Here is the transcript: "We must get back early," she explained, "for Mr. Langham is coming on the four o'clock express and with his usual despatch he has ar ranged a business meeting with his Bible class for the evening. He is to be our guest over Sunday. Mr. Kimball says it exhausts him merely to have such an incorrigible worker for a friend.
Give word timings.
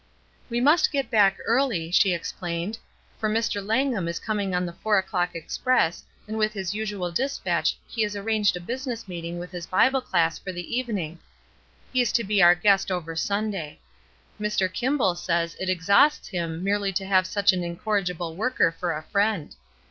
"We 0.49 0.59
must 0.59 0.91
get 0.91 1.11
back 1.11 1.37
early," 1.45 1.91
she 1.91 2.11
explained, 2.11 2.79
"for 3.19 3.29
Mr. 3.29 3.63
Langham 3.63 4.07
is 4.07 4.17
coming 4.17 4.55
on 4.55 4.65
the 4.65 4.73
four 4.73 4.97
o'clock 4.97 5.35
express 5.35 6.03
and 6.27 6.39
with 6.39 6.53
his 6.53 6.73
usual 6.73 7.11
despatch 7.11 7.77
he 7.87 8.01
has 8.01 8.15
ar 8.15 8.23
ranged 8.23 8.57
a 8.57 8.61
business 8.61 9.07
meeting 9.07 9.37
with 9.37 9.51
his 9.51 9.67
Bible 9.67 10.01
class 10.01 10.39
for 10.39 10.51
the 10.51 10.75
evening. 10.75 11.19
He 11.93 12.01
is 12.01 12.11
to 12.13 12.23
be 12.23 12.41
our 12.41 12.55
guest 12.55 12.89
over 12.89 13.15
Sunday. 13.15 13.77
Mr. 14.39 14.73
Kimball 14.73 15.13
says 15.13 15.55
it 15.59 15.69
exhausts 15.69 16.29
him 16.29 16.63
merely 16.63 16.91
to 16.93 17.05
have 17.05 17.27
such 17.27 17.53
an 17.53 17.63
incorrigible 17.63 18.35
worker 18.35 18.71
for 18.71 18.93
a 18.93 19.03
friend. 19.03 19.55